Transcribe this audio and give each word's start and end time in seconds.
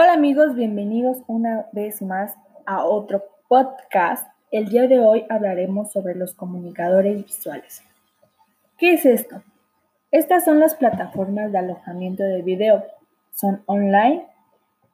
Hola 0.00 0.12
amigos, 0.12 0.54
bienvenidos 0.54 1.24
una 1.26 1.66
vez 1.72 2.02
más 2.02 2.36
a 2.66 2.84
otro 2.84 3.24
podcast. 3.48 4.28
El 4.52 4.68
día 4.68 4.86
de 4.86 5.00
hoy 5.00 5.24
hablaremos 5.28 5.90
sobre 5.90 6.14
los 6.14 6.34
comunicadores 6.34 7.24
visuales. 7.24 7.82
¿Qué 8.76 8.92
es 8.92 9.04
esto? 9.04 9.42
Estas 10.12 10.44
son 10.44 10.60
las 10.60 10.76
plataformas 10.76 11.50
de 11.50 11.58
alojamiento 11.58 12.22
de 12.22 12.42
video. 12.42 12.84
Son 13.34 13.64
online 13.66 14.24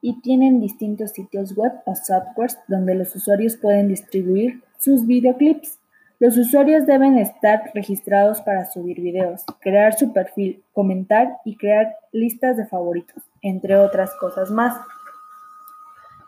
y 0.01 0.21
tienen 0.21 0.59
distintos 0.59 1.11
sitios 1.11 1.55
web 1.55 1.73
o 1.85 1.93
softwares 1.93 2.57
donde 2.67 2.95
los 2.95 3.15
usuarios 3.15 3.57
pueden 3.57 3.89
distribuir 3.89 4.63
sus 4.79 5.05
videoclips. 5.05 5.77
Los 6.17 6.35
usuarios 6.35 6.87
deben 6.87 7.19
estar 7.19 7.69
registrados 7.75 8.41
para 8.41 8.65
subir 8.65 8.99
videos, 8.99 9.43
crear 9.59 9.95
su 9.95 10.13
perfil, 10.13 10.63
comentar 10.73 11.37
y 11.45 11.57
crear 11.57 11.95
listas 12.11 12.57
de 12.57 12.65
favoritos, 12.65 13.21
entre 13.43 13.75
otras 13.75 14.09
cosas 14.19 14.49
más. 14.49 14.75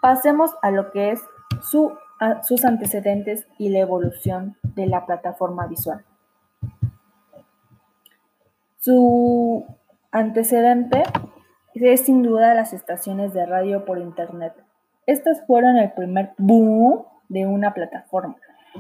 Pasemos 0.08 0.52
a 0.62 0.72
lo 0.72 0.92
que 0.92 1.12
es 1.12 1.22
sus 1.62 2.64
antecedentes 2.64 3.46
y 3.58 3.68
la 3.68 3.80
evolución 3.80 4.56
de 4.64 4.88
la 4.88 5.06
plataforma 5.06 5.68
visual. 5.68 6.06
Su 8.78 9.66
antecedente 10.12 11.04
es 11.74 12.06
sin 12.06 12.24
duda 12.24 12.54
las 12.54 12.72
estaciones 12.72 13.34
de 13.34 13.46
radio 13.46 13.84
por 13.84 14.00
Internet. 14.00 14.54
Estas 15.08 15.46
fueron 15.46 15.76
el 15.76 15.92
primer 15.92 16.32
boom 16.38 17.04
de 17.28 17.46
una 17.46 17.74
plataforma 17.74 18.38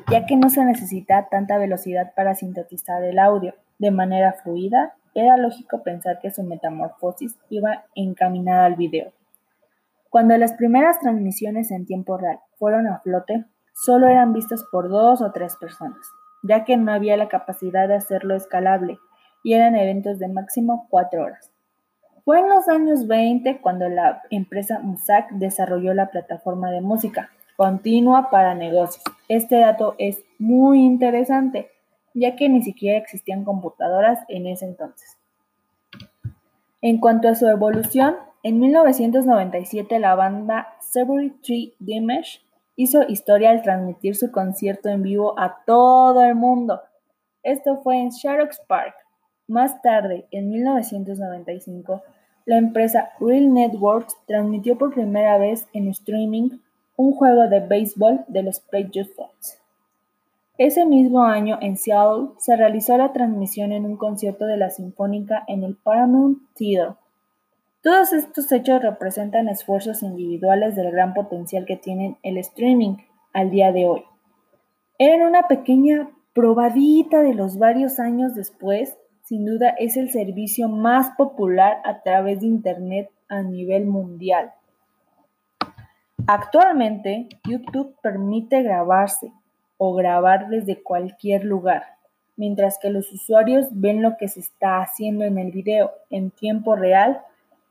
ya 0.09 0.25
que 0.25 0.37
no 0.37 0.49
se 0.49 0.63
necesita 0.63 1.27
tanta 1.29 1.57
velocidad 1.57 2.13
para 2.15 2.35
sintetizar 2.35 3.03
el 3.03 3.19
audio 3.19 3.53
de 3.79 3.91
manera 3.91 4.31
fluida, 4.31 4.95
era 5.13 5.35
lógico 5.35 5.83
pensar 5.83 6.19
que 6.21 6.31
su 6.31 6.43
metamorfosis 6.43 7.37
iba 7.49 7.83
encaminada 7.95 8.63
al 8.63 8.75
video. 8.75 9.11
Cuando 10.17 10.35
las 10.35 10.53
primeras 10.53 10.99
transmisiones 10.99 11.69
en 11.69 11.85
tiempo 11.85 12.17
real 12.17 12.39
fueron 12.57 12.87
a 12.87 13.01
flote, 13.01 13.45
solo 13.71 14.07
eran 14.07 14.33
vistas 14.33 14.63
por 14.71 14.89
dos 14.89 15.21
o 15.21 15.31
tres 15.31 15.55
personas, 15.57 16.09
ya 16.41 16.65
que 16.65 16.75
no 16.75 16.91
había 16.91 17.15
la 17.17 17.27
capacidad 17.27 17.87
de 17.87 17.97
hacerlo 17.97 18.33
escalable 18.33 18.97
y 19.43 19.53
eran 19.53 19.75
eventos 19.75 20.17
de 20.17 20.27
máximo 20.27 20.87
cuatro 20.89 21.21
horas. 21.21 21.51
Fue 22.25 22.39
en 22.39 22.49
los 22.49 22.67
años 22.67 23.05
20 23.05 23.61
cuando 23.61 23.89
la 23.89 24.23
empresa 24.31 24.79
Musak 24.79 25.29
desarrolló 25.33 25.93
la 25.93 26.09
plataforma 26.09 26.71
de 26.71 26.81
música, 26.81 27.29
continua 27.55 28.31
para 28.31 28.55
negocios. 28.55 29.03
Este 29.27 29.57
dato 29.57 29.93
es 29.99 30.23
muy 30.39 30.79
interesante, 30.79 31.69
ya 32.15 32.35
que 32.35 32.49
ni 32.49 32.63
siquiera 32.63 32.97
existían 32.97 33.45
computadoras 33.45 34.21
en 34.29 34.47
ese 34.47 34.65
entonces. 34.65 35.15
En 36.81 36.99
cuanto 36.99 37.29
a 37.29 37.35
su 37.35 37.47
evolución, 37.47 38.15
en 38.43 38.59
1997 38.59 39.99
la 39.99 40.15
banda 40.15 40.75
Severy 40.79 41.31
Tree 41.41 41.73
Damage 41.79 42.41
hizo 42.75 43.03
historia 43.07 43.49
al 43.49 43.63
transmitir 43.63 44.15
su 44.15 44.31
concierto 44.31 44.89
en 44.89 45.03
vivo 45.03 45.37
a 45.37 45.63
todo 45.65 46.23
el 46.23 46.35
mundo. 46.35 46.81
Esto 47.43 47.77
fue 47.81 47.99
en 47.99 48.09
Sharrock 48.09 48.53
Park. 48.67 48.93
Más 49.47 49.81
tarde, 49.81 50.27
en 50.31 50.49
1995, 50.49 52.03
la 52.45 52.57
empresa 52.57 53.09
Real 53.19 53.53
Networks 53.53 54.15
transmitió 54.25 54.77
por 54.77 54.93
primera 54.93 55.37
vez 55.37 55.67
en 55.73 55.87
streaming 55.89 56.59
un 56.95 57.13
juego 57.13 57.47
de 57.47 57.59
béisbol 57.61 58.25
de 58.27 58.43
los 58.43 58.59
Patriots 58.59 59.13
Fox. 59.15 59.59
Ese 60.57 60.85
mismo 60.85 61.23
año, 61.23 61.59
en 61.61 61.77
Seattle, 61.77 62.29
se 62.39 62.55
realizó 62.55 62.97
la 62.97 63.13
transmisión 63.13 63.71
en 63.71 63.85
un 63.85 63.95
concierto 63.95 64.45
de 64.45 64.57
la 64.57 64.69
Sinfónica 64.71 65.43
en 65.47 65.63
el 65.63 65.75
Paramount 65.75 66.39
Theater. 66.55 66.95
Todos 67.87 68.11
estos 68.11 68.51
hechos 68.51 68.81
representan 68.81 69.47
esfuerzos 69.47 70.03
individuales 70.03 70.75
del 70.75 70.91
gran 70.91 71.13
potencial 71.13 71.63
que 71.63 71.77
tienen 71.77 72.17
el 72.21 72.37
streaming 72.37 72.97
al 73.31 73.49
día 73.49 73.71
de 73.71 73.85
hoy. 73.85 74.03
Eran 74.99 75.25
una 75.25 75.47
pequeña 75.47 76.09
probadita 76.33 77.21
de 77.21 77.33
los 77.33 77.57
varios 77.57 77.97
años 77.97 78.35
después, 78.35 78.97
sin 79.23 79.45
duda 79.45 79.69
es 79.69 79.95
el 79.95 80.11
servicio 80.11 80.67
más 80.67 81.11
popular 81.11 81.77
a 81.85 82.01
través 82.01 82.41
de 82.41 82.47
Internet 82.47 83.09
a 83.29 83.41
nivel 83.41 83.85
mundial. 83.85 84.51
Actualmente, 86.27 87.29
YouTube 87.47 87.95
permite 88.01 88.63
grabarse 88.63 89.31
o 89.77 89.93
grabar 89.93 90.49
desde 90.49 90.83
cualquier 90.83 91.45
lugar, 91.45 91.85
mientras 92.35 92.79
que 92.79 92.89
los 92.89 93.13
usuarios 93.13 93.67
ven 93.71 94.01
lo 94.01 94.17
que 94.17 94.27
se 94.27 94.41
está 94.41 94.81
haciendo 94.81 95.23
en 95.23 95.37
el 95.37 95.51
video 95.53 95.91
en 96.09 96.31
tiempo 96.31 96.75
real, 96.75 97.21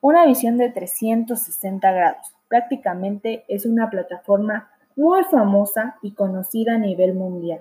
una 0.01 0.27
visión 0.27 0.59
de 0.59 0.71
360 0.71 1.91
grados. 1.93 2.35
Prácticamente 2.49 3.45
es 3.49 3.67
una 3.67 3.91
plataforma 3.91 4.71
muy 4.95 5.25
famosa 5.25 5.97
y 6.03 6.13
conocida 6.13 6.75
a 6.75 6.79
nivel 6.79 7.15
mundial. 7.15 7.61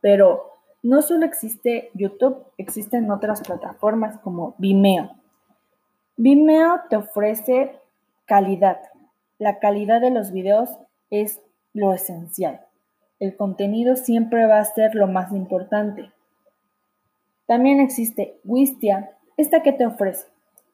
Pero 0.00 0.52
no 0.82 1.02
solo 1.02 1.26
existe 1.26 1.90
YouTube, 1.94 2.44
existen 2.56 3.10
otras 3.10 3.42
plataformas 3.42 4.18
como 4.18 4.54
Vimeo. 4.58 5.10
Vimeo 6.16 6.80
te 6.88 6.96
ofrece 6.96 7.78
calidad, 8.26 8.80
la 9.38 9.58
calidad 9.58 10.00
de 10.00 10.10
los 10.10 10.32
videos 10.32 10.70
es 11.10 11.40
lo 11.72 11.92
esencial. 11.92 12.60
El 13.20 13.36
contenido 13.36 13.96
siempre 13.96 14.46
va 14.46 14.60
a 14.60 14.64
ser 14.64 14.94
lo 14.94 15.08
más 15.08 15.32
importante. 15.32 16.10
También 17.46 17.80
existe 17.80 18.38
Wistia, 18.44 19.10
esta 19.36 19.62
que 19.62 19.72
te 19.72 19.86
ofrece. 19.86 20.26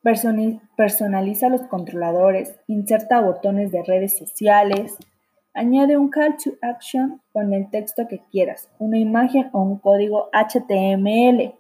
Personaliza 0.04 1.48
los 1.48 1.62
controladores, 1.62 2.60
inserta 2.66 3.22
botones 3.22 3.72
de 3.72 3.82
redes 3.82 4.18
sociales, 4.18 4.98
añade 5.54 5.96
un 5.96 6.10
call 6.10 6.36
to 6.36 6.52
action 6.60 7.22
con 7.32 7.54
el 7.54 7.70
texto 7.70 8.06
que 8.06 8.20
quieras, 8.30 8.68
una 8.78 8.98
imagen 8.98 9.48
o 9.54 9.62
un 9.62 9.78
código 9.78 10.28
HTML. 10.34 11.54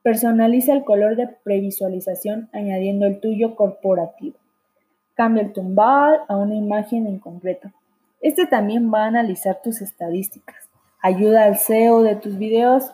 Personaliza 0.00 0.74
el 0.74 0.84
color 0.84 1.16
de 1.16 1.26
previsualización 1.26 2.48
añadiendo 2.52 3.04
el 3.04 3.18
tuyo 3.18 3.56
corporativo. 3.56 4.36
Cambia 5.14 5.42
el 5.42 5.52
tumbal 5.52 6.20
a 6.28 6.36
una 6.36 6.54
imagen 6.54 7.08
en 7.08 7.18
concreto. 7.18 7.72
Este 8.20 8.46
también 8.46 8.94
va 8.94 9.02
a 9.02 9.08
analizar 9.08 9.60
tus 9.60 9.82
estadísticas, 9.82 10.70
ayuda 11.02 11.42
al 11.42 11.56
SEO 11.56 12.02
de 12.02 12.14
tus 12.14 12.38
videos 12.38 12.92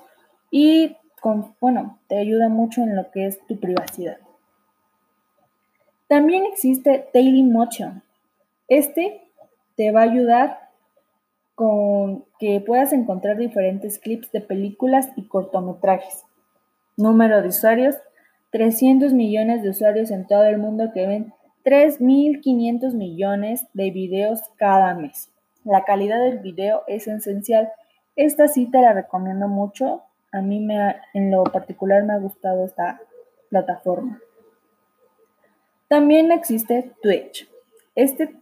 y, 0.50 0.96
bueno, 1.60 1.98
te 2.08 2.16
ayuda 2.16 2.48
mucho 2.48 2.80
en 2.80 2.96
lo 2.96 3.10
que 3.10 3.26
es 3.26 3.38
tu 3.46 3.60
privacidad. 3.60 4.16
También 6.12 6.44
existe 6.44 7.08
Daily 7.14 7.42
Motion. 7.42 8.02
Este 8.68 9.22
te 9.76 9.92
va 9.92 10.00
a 10.00 10.10
ayudar 10.10 10.58
con 11.54 12.26
que 12.38 12.60
puedas 12.60 12.92
encontrar 12.92 13.38
diferentes 13.38 13.98
clips 13.98 14.30
de 14.30 14.42
películas 14.42 15.08
y 15.16 15.26
cortometrajes. 15.26 16.26
Número 16.98 17.40
de 17.40 17.48
usuarios, 17.48 17.96
300 18.50 19.14
millones 19.14 19.62
de 19.62 19.70
usuarios 19.70 20.10
en 20.10 20.26
todo 20.26 20.44
el 20.44 20.58
mundo 20.58 20.90
que 20.92 21.06
ven 21.06 21.32
3.500 21.64 22.92
millones 22.92 23.64
de 23.72 23.90
videos 23.90 24.42
cada 24.56 24.92
mes. 24.92 25.30
La 25.64 25.84
calidad 25.84 26.22
del 26.22 26.40
video 26.40 26.82
es 26.88 27.08
esencial. 27.08 27.72
Esta 28.16 28.48
sí 28.48 28.70
te 28.70 28.82
la 28.82 28.92
recomiendo 28.92 29.48
mucho. 29.48 30.02
A 30.30 30.42
mí 30.42 30.60
me 30.60 30.94
en 31.14 31.30
lo 31.30 31.42
particular 31.44 32.04
me 32.04 32.12
ha 32.12 32.18
gustado 32.18 32.66
esta 32.66 33.00
plataforma. 33.48 34.20
También 35.92 36.32
existe 36.32 36.91
Twitch. 37.03 37.47
Este 37.94 38.34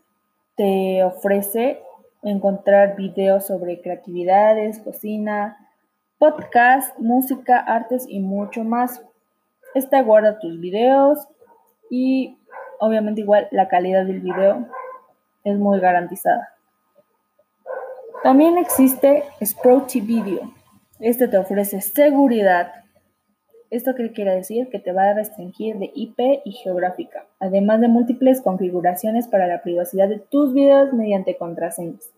te 0.55 1.03
ofrece 1.03 1.83
encontrar 2.23 2.95
videos 2.95 3.49
sobre 3.49 3.81
creatividades, 3.81 4.79
cocina, 4.79 5.59
podcast, 6.19 6.97
música, 7.01 7.59
artes 7.59 8.07
y 8.09 8.21
mucho 8.21 8.63
más. 8.63 9.03
Esta 9.75 10.01
guarda 10.03 10.39
tus 10.39 10.61
videos 10.61 11.27
y 11.91 12.39
obviamente 12.79 13.23
igual 13.23 13.49
la 13.51 13.67
calidad 13.67 14.07
del 14.07 14.21
video 14.21 14.69
es 15.43 15.59
muy 15.59 15.81
garantizada. 15.81 16.51
También 18.23 18.59
existe 18.59 19.25
Sprouty 19.45 20.01
Video. 20.01 20.55
Este 21.01 21.27
te 21.27 21.37
ofrece 21.37 21.81
seguridad. 21.81 22.80
¿Esto 23.71 23.95
qué 23.95 24.11
quiere 24.11 24.35
decir? 24.35 24.69
Que 24.69 24.81
te 24.81 24.93
va 24.93 25.11
a 25.11 25.15
restringir 25.15 25.79
de 25.79 25.93
IP 25.95 26.43
y 26.45 26.53
geográfica, 26.53 27.27
además 27.39 27.81
de 27.81 27.87
múltiples 27.87 28.43
configuraciones 28.43 29.29
para 29.29 29.47
la 29.47 29.63
privacidad 29.63 30.09
de 30.09 30.19
tus 30.19 30.53
videos 30.53 30.93
mediante 30.93 31.37
contraseñas. 31.37 32.11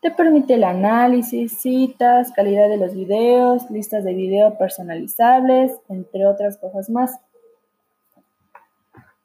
Te 0.00 0.10
permite 0.10 0.54
el 0.54 0.64
análisis, 0.64 1.60
citas, 1.60 2.32
calidad 2.32 2.70
de 2.70 2.78
los 2.78 2.94
videos, 2.94 3.70
listas 3.70 4.02
de 4.02 4.14
video 4.14 4.56
personalizables, 4.56 5.78
entre 5.90 6.26
otras 6.26 6.56
cosas 6.56 6.88
más. 6.88 7.20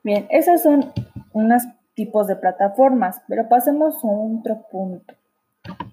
Bien, 0.04 0.27
esos 0.31 0.62
son 0.62 0.92
unos 1.31 1.63
tipos 1.94 2.27
de 2.27 2.36
plataformas, 2.36 3.21
pero 3.30 3.48
pasemos 3.48 4.04
a 4.04 4.07
otro 4.07 4.65
punto. 4.69 5.13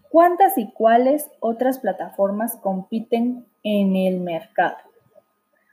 ¿Cuántas 0.09 0.59
y 0.59 0.73
cuáles 0.73 1.31
otras 1.39 1.79
plataformas 1.79 2.57
compiten 2.57 3.47
en 3.63 3.95
el 3.95 4.19
mercado? 4.19 4.90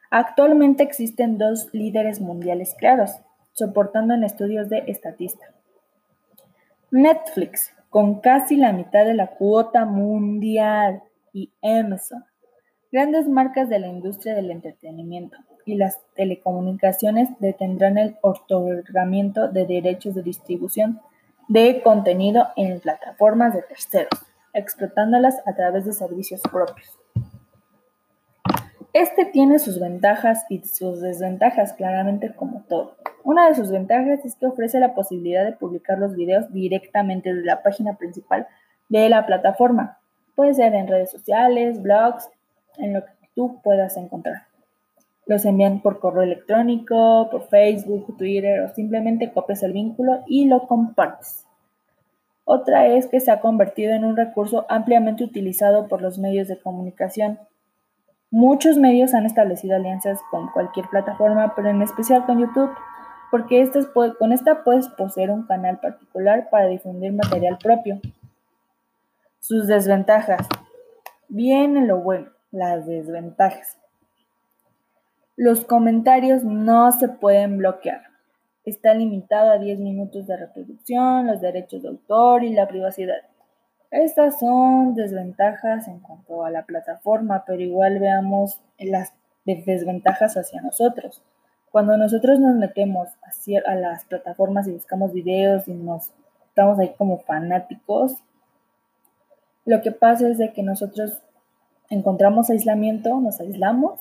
Actualmente 0.09 0.83
existen 0.83 1.37
dos 1.37 1.69
líderes 1.73 2.21
mundiales 2.21 2.75
claros. 2.77 3.11
soportando 3.53 4.13
en 4.13 4.23
estudios 4.23 4.69
de 4.69 4.83
estatista. 4.85 5.43
Netflix, 6.91 7.73
con 7.89 8.19
casi 8.19 8.55
la 8.55 8.71
mitad 8.71 9.03
de 9.03 9.15
la 9.15 9.31
cuota 9.31 9.83
mundial, 9.85 11.01
y 11.37 11.51
Amazon, 11.61 12.25
grandes 12.91 13.27
marcas 13.27 13.69
de 13.69 13.79
la 13.79 13.87
industria 13.87 14.33
del 14.33 14.49
entretenimiento 14.49 15.37
y 15.65 15.75
las 15.75 15.99
telecomunicaciones 16.15 17.29
detendrán 17.39 17.97
el 17.97 18.17
otorgamiento 18.21 19.49
de 19.49 19.65
derechos 19.65 20.15
de 20.15 20.23
distribución 20.23 20.99
de 21.47 21.81
contenido 21.83 22.47
en 22.55 22.79
plataformas 22.79 23.53
de 23.53 23.61
terceros, 23.61 24.19
explotándolas 24.53 25.41
a 25.45 25.53
través 25.53 25.85
de 25.85 25.93
servicios 25.93 26.41
propios. 26.41 26.97
Este 28.99 29.25
tiene 29.25 29.59
sus 29.59 29.79
ventajas 29.79 30.43
y 30.49 30.57
sus 30.63 31.01
desventajas, 31.01 31.73
claramente 31.73 32.33
como 32.33 32.63
todo. 32.67 32.95
Una 33.23 33.47
de 33.47 33.53
sus 33.53 33.69
ventajas 33.69 34.25
es 34.25 34.35
que 34.35 34.47
ofrece 34.47 34.79
la 34.79 34.95
posibilidad 34.95 35.45
de 35.45 35.51
publicar 35.51 35.99
los 35.99 36.15
videos 36.15 36.51
directamente 36.51 37.31
desde 37.31 37.45
la 37.45 37.61
página 37.61 37.95
principal 37.97 38.47
de 38.89 39.07
la 39.07 39.27
plataforma. 39.27 39.99
Puede 40.33 40.55
ser 40.55 40.73
en 40.73 40.87
redes 40.87 41.11
sociales, 41.11 41.79
blogs, 41.79 42.27
en 42.79 42.95
lo 42.95 43.05
que 43.05 43.11
tú 43.35 43.61
puedas 43.61 43.97
encontrar. 43.97 44.47
Los 45.27 45.45
envían 45.45 45.83
por 45.83 45.99
correo 45.99 46.23
electrónico, 46.23 47.29
por 47.29 47.49
Facebook, 47.49 48.17
Twitter 48.17 48.61
o 48.61 48.73
simplemente 48.73 49.31
copias 49.31 49.61
el 49.61 49.73
vínculo 49.73 50.23
y 50.25 50.45
lo 50.45 50.65
compartes. 50.65 51.45
Otra 52.45 52.87
es 52.87 53.05
que 53.05 53.19
se 53.19 53.29
ha 53.29 53.41
convertido 53.41 53.93
en 53.93 54.05
un 54.05 54.17
recurso 54.17 54.65
ampliamente 54.69 55.23
utilizado 55.23 55.87
por 55.87 56.01
los 56.01 56.17
medios 56.17 56.47
de 56.47 56.59
comunicación. 56.59 57.37
Muchos 58.29 58.77
medios 58.77 59.13
han 59.13 59.25
establecido 59.25 59.75
alianzas 59.75 60.19
con 60.29 60.49
cualquier 60.51 60.87
plataforma, 60.89 61.53
pero 61.55 61.69
en 61.69 61.81
especial 61.81 62.25
con 62.25 62.39
YouTube, 62.39 62.71
porque 63.31 63.69
con 64.19 64.33
esta 64.33 64.63
puedes 64.63 64.89
poseer 64.89 65.31
un 65.31 65.43
canal 65.43 65.79
particular 65.79 66.49
para 66.49 66.67
difundir 66.67 67.13
material 67.13 67.57
propio. 67.57 68.01
Sus 69.39 69.67
desventajas. 69.67 70.45
Viene 71.29 71.85
lo 71.85 71.99
bueno, 71.99 72.29
las 72.51 72.85
desventajas. 72.85 73.77
Los 75.37 75.63
comentarios 75.63 76.43
no 76.43 76.91
se 76.91 77.07
pueden 77.07 77.57
bloquear. 77.57 78.01
Está 78.65 78.93
limitado 78.93 79.51
a 79.51 79.57
10 79.57 79.79
minutos 79.79 80.27
de 80.27 80.35
reproducción, 80.35 81.27
los 81.27 81.39
derechos 81.39 81.83
de 81.83 81.89
autor 81.89 82.43
y 82.43 82.53
la 82.53 82.67
privacidad. 82.67 83.21
Estas 83.91 84.39
son 84.39 84.95
desventajas 84.95 85.87
en 85.87 85.99
cuanto 85.99 86.43
a 86.43 86.51
la 86.51 86.65
plataforma, 86.65 87.43
pero 87.45 87.61
igual 87.61 87.99
veamos 87.99 88.59
las 88.79 89.13
desventajas 89.45 90.35
hacia 90.35 90.61
nosotros. 90.61 91.21
Cuando 91.71 91.97
nosotros 91.97 92.39
nos 92.39 92.55
metemos 92.55 93.09
a, 93.65 93.75
las 93.75 94.05
plataformas 94.05 94.67
y 94.67 94.71
buscamos 94.71 95.13
videos 95.13 95.67
y 95.67 95.73
nos 95.73 96.11
estamos 96.47 96.79
ahí 96.79 96.93
como 96.97 97.19
fanáticos, 97.19 98.15
lo 99.65 99.81
que 99.81 99.91
pasa 99.91 100.29
es 100.29 100.37
de 100.37 100.53
que 100.53 100.63
nosotros 100.63 101.19
encontramos 101.89 102.49
aislamiento, 102.49 103.19
nos 103.19 103.39
aislamos 103.39 103.99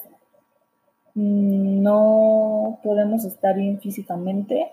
Mm, 1.17 1.83
no 1.83 2.79
podemos 2.83 3.25
estar 3.25 3.56
bien 3.56 3.81
físicamente, 3.81 4.71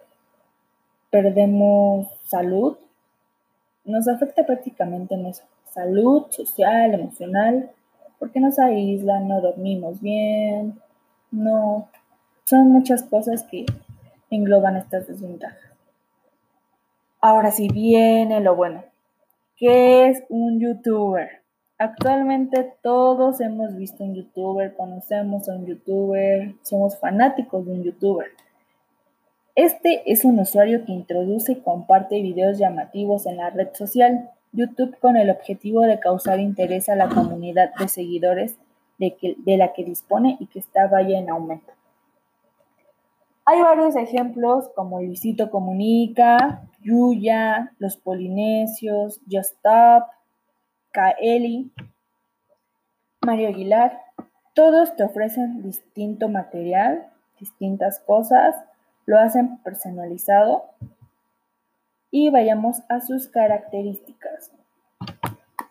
perdemos 1.10 2.07
salud, 2.25 2.75
nos 3.85 4.07
afecta 4.07 4.45
prácticamente 4.45 5.15
en 5.15 5.25
eso, 5.25 5.44
salud 5.69 6.25
social, 6.30 6.94
emocional, 6.94 7.71
porque 8.19 8.39
nos 8.39 8.59
aíslan, 8.59 9.27
no 9.27 9.41
dormimos 9.41 10.00
bien, 10.00 10.80
no, 11.31 11.89
son 12.45 12.69
muchas 12.71 13.03
cosas 13.03 13.44
que 13.44 13.65
engloban 14.30 14.77
estas 14.77 15.07
desventajas. 15.07 15.59
Ahora 17.19 17.51
sí 17.51 17.69
viene 17.69 18.41
lo 18.41 18.56
bueno. 18.56 18.83
¿Qué 19.56 20.07
es 20.07 20.24
un 20.29 20.59
youtuber? 20.59 21.44
Actualmente 21.77 22.75
todos 22.81 23.41
hemos 23.41 23.75
visto 23.75 24.03
un 24.03 24.15
youtuber, 24.15 24.75
conocemos 24.75 25.50
a 25.50 25.53
un 25.53 25.65
youtuber, 25.65 26.53
somos 26.63 26.97
fanáticos 27.00 27.65
de 27.65 27.71
un 27.71 27.83
youtuber. 27.83 28.27
Este 29.55 30.11
es 30.11 30.25
un 30.25 30.39
usuario 30.39 30.83
que 30.83 30.91
introduce 30.91 31.51
y 31.51 31.61
comparte 31.61 32.21
videos 32.21 32.57
llamativos 32.57 33.27
en 33.27 33.38
la 33.38 33.51
red 33.51 33.69
social 33.73 34.31
YouTube 34.51 34.97
con 35.00 35.15
el 35.15 35.29
objetivo 35.29 35.81
de 35.81 36.00
causar 36.00 36.39
interés 36.39 36.89
a 36.89 36.95
la 36.95 37.09
comunidad 37.09 37.73
de 37.75 37.88
seguidores 37.88 38.57
de, 38.97 39.15
de 39.38 39.57
la 39.57 39.73
que 39.73 39.83
dispone 39.83 40.38
y 40.39 40.47
que 40.47 40.59
está 40.59 40.88
vaya 40.88 41.19
en 41.19 41.29
aumento. 41.29 41.71
Hay 43.45 43.61
varios 43.61 43.95
ejemplos 43.95 44.69
como 44.75 45.01
Luisito 45.01 45.51
Comunica, 45.51 46.63
Yuya, 46.81 47.73
Los 47.77 47.97
Polinesios, 47.97 49.19
Just 49.29 49.55
Stop, 49.55 50.05
Kaeli, 50.91 51.71
Mario 53.25 53.50
Aguilar, 53.50 54.00
todos 54.53 54.95
te 54.95 55.03
ofrecen 55.03 55.63
distinto 55.63 56.29
material, 56.29 57.07
distintas 57.39 58.00
cosas, 58.00 58.55
lo 59.05 59.19
hacen 59.19 59.57
personalizado 59.63 60.63
y 62.11 62.29
vayamos 62.29 62.83
a 62.89 63.01
sus 63.01 63.27
características. 63.27 64.51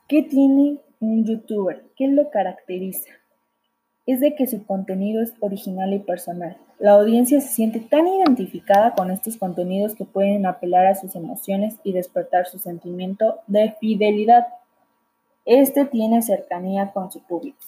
¿Qué 0.08 0.22
tiene 0.22 0.78
un 1.00 1.24
youtuber? 1.24 1.84
¿Qué 1.96 2.08
lo 2.08 2.30
caracteriza? 2.30 3.10
Es 4.04 4.20
de 4.20 4.34
que 4.34 4.46
su 4.46 4.66
contenido 4.66 5.22
es 5.22 5.34
original 5.40 5.92
y 5.94 6.00
personal. 6.00 6.56
La 6.78 6.92
audiencia 6.92 7.40
se 7.40 7.46
siente 7.46 7.78
tan 7.78 8.08
identificada 8.08 8.94
con 8.94 9.12
estos 9.12 9.36
contenidos 9.36 9.94
que 9.94 10.04
pueden 10.04 10.44
apelar 10.44 10.86
a 10.86 10.96
sus 10.96 11.14
emociones 11.14 11.76
y 11.84 11.92
despertar 11.92 12.46
su 12.46 12.58
sentimiento 12.58 13.38
de 13.46 13.76
fidelidad. 13.78 14.48
Este 15.44 15.84
tiene 15.84 16.22
cercanía 16.22 16.90
con 16.92 17.12
su 17.12 17.22
público. 17.22 17.60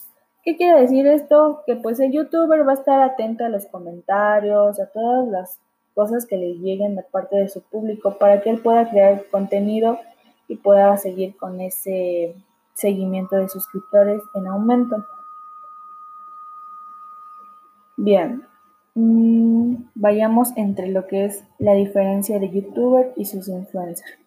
¿Qué 0.45 0.57
quiere 0.57 0.83
decir 0.83 1.07
esto? 1.07 1.63
Que 1.65 1.77
pues 1.77 1.99
el 2.01 2.13
youtuber 2.13 2.69
va 2.69 2.73
a 2.73 2.75
estar 2.75 3.01
atento 3.01 3.45
a 3.45 3.49
los 3.49 3.67
comentarios, 3.67 4.79
a 4.79 4.87
todas 4.87 5.27
las 5.29 5.59
cosas 5.95 6.27
que 6.27 6.37
le 6.37 6.55
lleguen 6.59 6.97
de 6.97 7.03
parte 7.03 7.37
de 7.37 7.49
su 7.49 7.63
público 7.63 8.19
para 8.19 8.43
que 8.43 8.51
él 8.51 8.61
pueda 8.61 8.91
crear 8.91 9.25
contenido 9.31 9.99
y 10.47 10.57
pueda 10.57 10.97
seguir 10.99 11.37
con 11.37 11.61
ese 11.63 12.35
seguimiento 12.75 13.37
de 13.37 13.49
suscriptores 13.49 14.23
en 14.35 14.47
aumento. 14.47 15.07
Bien, 17.97 18.43
mm, 18.95 19.77
vayamos 19.95 20.55
entre 20.57 20.89
lo 20.89 21.07
que 21.07 21.25
es 21.25 21.43
la 21.59 21.73
diferencia 21.73 22.39
de 22.39 22.51
youtuber 22.51 23.13
y 23.17 23.25
sus 23.25 23.49
influencers. 23.49 24.19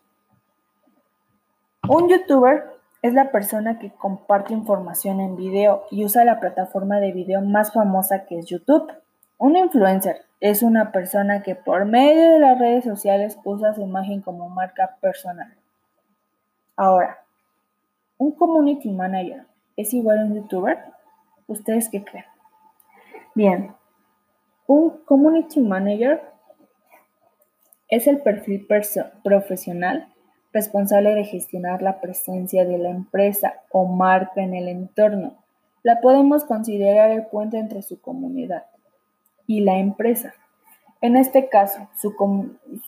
Un 1.87 2.09
youtuber 2.09 2.76
es 3.01 3.13
la 3.13 3.31
persona 3.31 3.79
que 3.79 3.91
comparte 3.91 4.53
información 4.53 5.19
en 5.19 5.35
video 5.35 5.83
y 5.91 6.03
usa 6.03 6.25
la 6.25 6.39
plataforma 6.39 6.99
de 6.99 7.11
video 7.11 7.41
más 7.41 7.73
famosa 7.73 8.25
que 8.25 8.39
es 8.39 8.47
YouTube. 8.47 8.91
Un 9.37 9.55
influencer 9.55 10.25
es 10.39 10.63
una 10.63 10.91
persona 10.91 11.43
que 11.43 11.55
por 11.55 11.85
medio 11.85 12.31
de 12.31 12.39
las 12.39 12.57
redes 12.57 12.83
sociales 12.83 13.37
usa 13.43 13.73
su 13.73 13.81
imagen 13.81 14.21
como 14.21 14.49
marca 14.49 14.97
personal. 14.99 15.53
Ahora, 16.75 17.19
¿un 18.17 18.31
community 18.31 18.91
manager 18.91 19.45
es 19.75 19.93
igual 19.93 20.19
a 20.19 20.25
un 20.25 20.35
youtuber? 20.35 20.79
¿Ustedes 21.47 21.89
qué 21.89 22.03
creen? 22.03 22.25
Bien, 23.35 23.75
un 24.65 24.89
community 25.05 25.59
manager 25.59 26.21
es 27.87 28.07
el 28.07 28.21
perfil 28.21 28.67
profesional 29.23 30.13
responsable 30.57 31.13
de 31.13 31.23
gestionar 31.23 31.83
la 31.83 32.01
presencia 32.01 32.65
de 32.65 32.79
la 32.79 32.89
empresa 32.89 33.61
o 33.71 33.85
marca 33.85 34.41
en 34.41 34.55
el 34.55 34.67
entorno. 34.67 35.35
La 35.83 36.01
podemos 36.01 36.43
considerar 36.45 37.11
el 37.11 37.27
puente 37.27 37.59
entre 37.59 37.83
su 37.83 38.01
comunidad 38.01 38.65
y 39.45 39.61
la 39.61 39.77
empresa. 39.77 40.33
En 40.99 41.15
este 41.15 41.47
caso, 41.47 41.87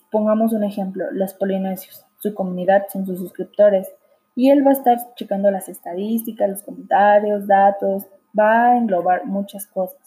pongamos 0.10 0.52
un 0.54 0.64
ejemplo, 0.64 1.06
los 1.12 1.36
polinesios. 1.36 2.06
Su 2.18 2.34
comunidad 2.34 2.88
son 2.92 3.06
sus 3.06 3.20
suscriptores 3.20 3.88
y 4.36 4.50
él 4.50 4.66
va 4.66 4.72
a 4.72 4.80
estar 4.80 4.98
checando 5.14 5.52
las 5.52 5.70
estadísticas, 5.70 6.50
los 6.50 6.64
comentarios, 6.64 7.46
datos, 7.46 8.08
va 8.38 8.72
a 8.72 8.78
englobar 8.78 9.26
muchas 9.26 9.68
cosas. 9.68 10.02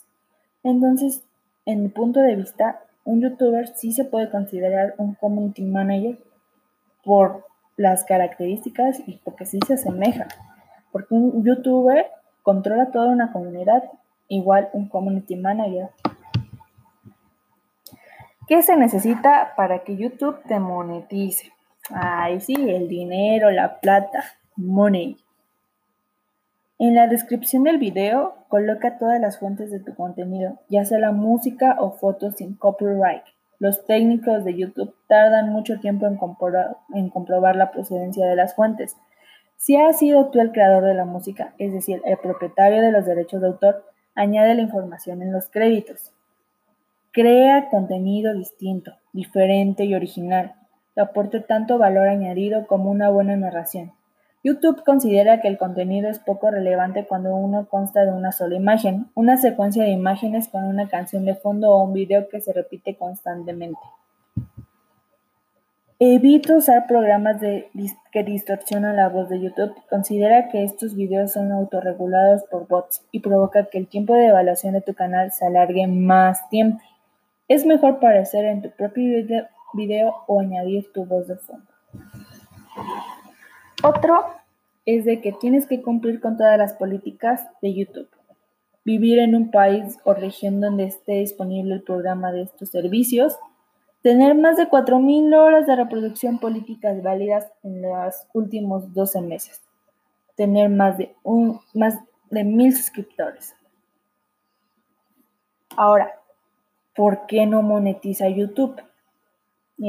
Entonces, 0.65 1.23
en 1.65 1.85
mi 1.85 1.89
punto 1.89 2.19
de 2.21 2.35
vista, 2.35 2.81
un 3.05 3.21
youtuber 3.21 3.69
sí 3.69 3.93
se 3.93 4.05
puede 4.05 4.31
considerar 4.31 4.95
un 4.99 5.15
community 5.15 5.63
manager 5.63 6.19
por 7.05 7.45
las 7.77 8.05
características 8.05 9.01
y 9.07 9.19
porque 9.25 9.47
sí 9.47 9.59
se 9.67 9.75
asemeja. 9.75 10.29
Porque 10.91 11.15
un 11.15 11.45
youtuber 11.45 12.07
controla 12.43 12.91
toda 12.91 13.09
una 13.09 13.33
comunidad, 13.33 13.85
igual 14.29 14.69
un 14.73 14.89
community 14.89 15.37
manager. 15.37 15.91
¿Qué 18.47 18.63
se 18.63 18.77
necesita 18.77 19.55
para 19.57 19.85
que 19.85 19.97
YouTube 19.97 20.43
te 20.47 20.59
monetice? 20.59 21.53
Ay, 21.91 22.41
sí, 22.41 22.55
el 22.55 22.89
dinero, 22.89 23.51
la 23.51 23.81
plata, 23.81 24.25
money. 24.57 25.17
En 26.79 26.95
la 26.95 27.07
descripción 27.07 27.63
del 27.63 27.79
video, 27.79 28.35
coloca 28.49 28.99
todas 28.99 29.21
las 29.21 29.39
fuentes 29.39 29.71
de 29.71 29.79
tu 29.81 29.95
contenido, 29.95 30.59
ya 30.69 30.85
sea 30.85 30.99
la 30.99 31.13
música 31.13 31.77
o 31.79 31.93
fotos 31.93 32.37
sin 32.37 32.55
copyright. 32.55 33.23
Los 33.63 33.87
técnicos 33.87 34.45
de 34.45 34.57
YouTube 34.57 34.93
tardan 35.07 35.51
mucho 35.51 35.79
tiempo 35.79 36.09
en 36.09 36.17
comprobar, 36.17 37.55
la 37.55 37.71
procedencia 37.71 38.27
de 38.27 38.35
las 38.35 38.57
fuentes. 38.57 38.97
Si 39.57 39.77
has 39.77 40.01
sido 40.01 40.31
tú 40.31 40.41
el 40.41 40.51
creador 40.51 40.83
de 40.83 40.95
la 40.95 41.05
música, 41.05 41.55
es 41.59 41.73
decir, 41.73 42.03
el 42.05 42.17
propietario 42.17 42.83
de 42.83 42.91
los 42.91 43.07
derechos 43.07 43.41
de 43.41 43.47
autor, 43.47 43.85
añade 44.17 44.57
la 44.57 44.63
información 44.63 45.23
en 45.23 45.33
los 45.33 45.49
créditos. 45.49 46.11
Crea 47.13 47.69
contenido 47.71 48.35
distinto, 48.35 48.95
diferente 49.13 49.85
y 49.85 49.95
original, 49.95 50.57
que 50.97 51.01
aporte 51.03 51.39
tanto 51.39 51.79
valor 51.79 52.09
añadido 52.09 52.67
como 52.67 52.91
una 52.91 53.11
buena 53.11 53.37
narración. 53.37 53.93
YouTube 54.45 54.83
considera 54.85 55.41
que 55.41 55.47
el 55.47 55.57
contenido 55.57 56.09
es 56.11 56.19
poco 56.19 56.51
relevante 56.51 57.07
cuando 57.07 57.35
uno 57.37 57.69
consta 57.69 58.05
de 58.05 58.13
una 58.13 58.33
sola 58.33 58.57
imagen, 58.57 59.07
una 59.15 59.37
secuencia 59.37 59.85
de 59.85 59.91
imágenes 59.91 60.49
con 60.49 60.65
una 60.65 60.89
canción 60.89 61.25
de 61.25 61.37
fondo 61.37 61.71
o 61.71 61.85
un 61.85 61.93
video 61.93 62.29
que 62.29 62.41
se 62.41 62.53
repite 62.53 62.97
constantemente. 62.97 63.79
Evita 66.01 66.57
usar 66.57 66.89
programas 66.89 67.41
que 67.41 68.25
distorsionan 68.25 68.97
la 68.97 69.09
voz 69.09 69.29
de 69.29 69.41
YouTube. 69.41 69.73
Considera 69.89 70.49
que 70.49 70.65
estos 70.65 70.97
videos 70.97 71.31
son 71.31 71.53
autorregulados 71.53 72.43
por 72.51 72.67
bots 72.67 73.07
y 73.13 73.21
provoca 73.21 73.67
que 73.67 73.79
el 73.79 73.87
tiempo 73.87 74.15
de 74.15 74.27
evaluación 74.27 74.75
de 74.75 74.81
tu 74.81 74.95
canal 74.95 75.31
se 75.31 75.47
alargue 75.47 75.87
más 75.87 76.49
tiempo. 76.49 76.83
Es 77.47 77.65
mejor 77.65 78.01
parecer 78.01 78.47
en 78.47 78.63
tu 78.63 78.71
propio 78.71 79.25
video 79.75 80.17
o 80.27 80.41
añadir 80.41 80.91
tu 80.93 81.05
voz 81.05 81.29
de 81.29 81.37
fondo. 81.37 81.72
Otro 83.85 84.25
es 84.87 85.05
de 85.05 85.21
que 85.21 85.33
tienes 85.33 85.67
que 85.67 85.83
cumplir 85.83 86.21
con 86.21 86.37
todas 86.37 86.57
las 86.57 86.75
políticas 86.75 87.49
de 87.61 87.75
YouTube. 87.75 88.09
Vivir 88.85 89.19
en 89.19 89.35
un 89.35 89.51
país 89.51 89.99
o 90.05 90.15
región 90.15 90.61
donde 90.61 90.85
esté 90.85 91.15
disponible 91.15 91.75
el 91.75 91.83
programa 91.83 92.31
de 92.31 92.43
estos 92.43 92.69
servicios. 92.69 93.37
Tener 94.03 94.37
más 94.37 94.57
de 94.57 94.69
4.000 94.69 95.37
horas 95.37 95.67
de 95.67 95.75
reproducción 95.75 96.39
políticas 96.39 97.03
válidas 97.03 97.51
en 97.65 97.83
los 97.83 98.15
últimos 98.33 98.93
12 98.95 99.21
meses. 99.21 99.61
Tener 100.37 100.69
más 100.69 100.99
de, 100.99 101.17
un, 101.25 101.61
más 101.75 101.99
de 102.31 102.43
1.000 102.43 102.73
suscriptores. 102.73 103.57
Ahora, 105.77 106.21
¿por 106.95 107.27
qué 107.27 107.47
no 107.47 107.63
monetiza 107.63 108.29
YouTube? 108.29 108.81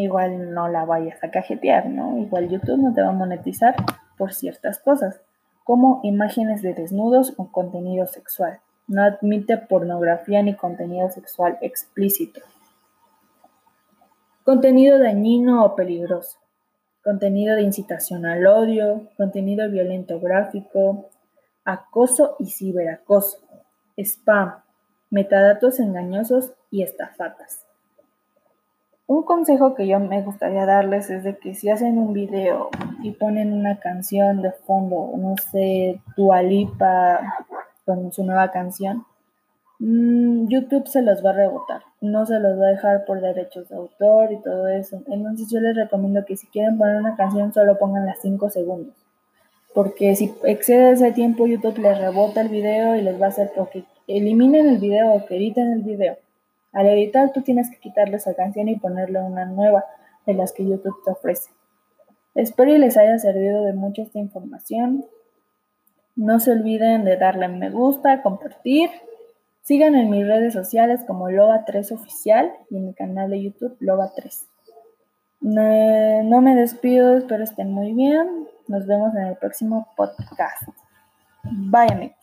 Igual 0.02 0.54
no 0.54 0.68
la 0.68 0.86
vayas 0.86 1.24
a 1.24 1.30
cajetear, 1.30 1.88
¿no? 1.88 2.18
Igual 2.18 2.50
YouTube 2.50 2.82
no 2.82 2.94
te 2.94 3.02
va 3.02 3.10
a 3.10 3.14
monetizar 3.14 3.76
por 4.18 4.34
ciertas 4.34 4.80
cosas, 4.80 5.22
como 5.64 6.00
imágenes 6.04 6.62
de 6.62 6.74
desnudos 6.74 7.34
o 7.38 7.52
contenido 7.52 8.08
sexual. 8.08 8.60
No 8.88 9.04
admite 9.04 9.58
pornografía 9.58 10.42
ni 10.42 10.56
contenido 10.56 11.10
sexual 11.10 11.58
explícito. 11.62 12.42
Contenido 14.44 15.00
dañino 15.00 15.64
o 15.64 15.76
peligroso. 15.76 16.38
Contenido 17.04 17.56
de 17.56 17.62
incitación 17.64 18.26
al 18.26 18.46
odio, 18.46 19.10
contenido 19.18 19.70
violento 19.70 20.20
gráfico, 20.20 21.10
acoso 21.66 22.36
y 22.40 22.50
ciberacoso, 22.50 23.40
spam, 23.98 24.64
metadatos 25.10 25.80
engañosos 25.80 26.54
y 26.72 26.84
estafatas. 26.84 27.66
Un 29.06 29.24
consejo 29.24 29.76
que 29.76 29.86
yo 29.86 30.00
me 30.00 30.22
gustaría 30.22 30.66
darles 30.66 31.10
es 31.10 31.26
de 31.26 31.38
que 31.38 31.54
si 31.56 31.70
hacen 31.70 31.98
un 31.98 32.14
video 32.14 32.70
y 33.02 33.12
ponen 33.12 33.52
una 33.52 33.78
canción 33.80 34.42
de 34.42 34.52
fondo, 34.54 35.12
no 35.18 35.36
sé, 35.52 36.02
Dualipa 36.16 37.20
con 37.86 38.14
su 38.14 38.24
nueva 38.24 38.50
canción, 38.52 39.06
mm, 39.80 40.48
YouTube 40.48 40.88
se 40.88 41.02
los 41.02 41.24
va 41.24 41.32
a 41.32 41.34
rebotar, 41.34 41.82
no 42.00 42.26
se 42.26 42.40
los 42.40 42.58
va 42.58 42.68
a 42.68 42.70
dejar 42.70 43.04
por 43.04 43.20
derechos 43.20 43.68
de 43.68 43.76
autor 43.76 44.32
y 44.32 44.42
todo 44.42 44.70
eso. 44.70 45.02
Entonces 45.08 45.50
yo 45.52 45.60
les 45.60 45.76
recomiendo 45.76 46.24
que 46.26 46.38
si 46.38 46.48
quieren 46.48 46.78
poner 46.78 46.96
una 46.96 47.18
canción 47.18 47.52
solo 47.52 47.78
pongan 47.78 48.06
las 48.06 48.22
5 48.22 48.50
segundos, 48.52 48.96
porque 49.74 50.16
si 50.16 50.34
excede 50.46 50.92
ese 50.92 51.12
tiempo 51.12 51.46
YouTube 51.46 51.80
les 51.80 51.98
rebota 52.00 52.40
el 52.40 52.48
video 52.50 52.96
y 52.96 53.02
les 53.02 53.22
va 53.22 53.26
a 53.26 53.30
hacer 53.30 53.52
que 53.74 53.84
eliminen 54.08 54.70
el 54.70 54.78
video 54.78 55.12
o 55.12 55.26
que 55.26 55.36
editen 55.36 55.74
el 55.74 55.82
video. 55.84 56.18
Al 56.74 56.88
editar, 56.88 57.32
tú 57.32 57.42
tienes 57.42 57.70
que 57.70 57.78
quitarle 57.78 58.18
esa 58.18 58.34
canción 58.34 58.68
y 58.68 58.78
ponerle 58.78 59.20
una 59.20 59.46
nueva 59.46 59.86
de 60.26 60.34
las 60.34 60.52
que 60.52 60.66
YouTube 60.66 61.02
te 61.06 61.12
ofrece. 61.12 61.52
Espero 62.36 62.74
y 62.74 62.80
les 62.80 62.98
haya 62.98 63.18
servido 63.20 63.64
de 63.64 63.74
mucho 63.74 64.02
esta 64.02 64.20
información. 64.20 65.06
No 66.16 66.40
se 66.40 66.52
olviden 66.52 67.06
de 67.06 67.18
darle 67.18 67.48
me 67.48 67.70
gusta, 67.70 68.22
compartir. 68.22 68.90
Sigan 69.62 69.96
en 69.96 70.10
mis 70.10 70.28
redes 70.28 70.54
sociales 70.54 71.02
como 71.06 71.30
Loba3 71.30 71.92
Oficial 71.94 72.52
y 72.70 72.78
en 72.78 72.88
mi 72.88 72.94
canal 72.94 73.30
de 73.30 73.42
YouTube 73.42 73.78
Loba3. 73.80 74.46
No, 75.42 76.24
no 76.24 76.42
me 76.42 76.56
despido, 76.56 77.18
espero 77.18 77.44
estén 77.44 77.72
muy 77.72 77.94
bien. 77.94 78.48
Nos 78.68 78.88
vemos 78.88 79.14
en 79.16 79.24
el 79.24 79.36
próximo 79.38 79.88
podcast. 79.96 80.70
Bye 81.44 81.92
amigos. 81.92 82.23